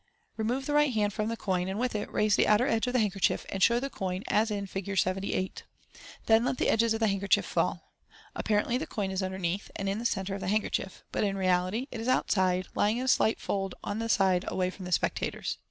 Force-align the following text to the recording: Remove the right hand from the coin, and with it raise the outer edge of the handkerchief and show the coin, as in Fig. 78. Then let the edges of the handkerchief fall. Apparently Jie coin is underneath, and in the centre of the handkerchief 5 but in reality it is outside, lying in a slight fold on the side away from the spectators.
Remove 0.35 0.65
the 0.65 0.73
right 0.73 0.95
hand 0.95 1.13
from 1.13 1.29
the 1.29 1.37
coin, 1.37 1.67
and 1.67 1.77
with 1.77 1.93
it 1.93 2.11
raise 2.11 2.35
the 2.35 2.47
outer 2.47 2.65
edge 2.65 2.87
of 2.87 2.93
the 2.93 2.97
handkerchief 2.99 3.45
and 3.49 3.61
show 3.61 3.79
the 3.79 3.87
coin, 3.87 4.23
as 4.29 4.49
in 4.49 4.65
Fig. 4.65 4.97
78. 4.97 5.61
Then 6.25 6.43
let 6.43 6.57
the 6.57 6.69
edges 6.69 6.95
of 6.95 6.99
the 6.99 7.07
handkerchief 7.07 7.45
fall. 7.45 7.93
Apparently 8.35 8.79
Jie 8.79 8.87
coin 8.89 9.11
is 9.11 9.21
underneath, 9.21 9.69
and 9.75 9.87
in 9.87 9.99
the 9.99 10.05
centre 10.07 10.33
of 10.33 10.41
the 10.41 10.47
handkerchief 10.47 10.93
5 10.93 11.03
but 11.11 11.23
in 11.23 11.37
reality 11.37 11.85
it 11.91 12.01
is 12.01 12.07
outside, 12.07 12.67
lying 12.73 12.97
in 12.97 13.05
a 13.05 13.07
slight 13.07 13.39
fold 13.39 13.75
on 13.83 13.99
the 13.99 14.09
side 14.09 14.43
away 14.47 14.71
from 14.71 14.85
the 14.85 14.91
spectators. 14.91 15.59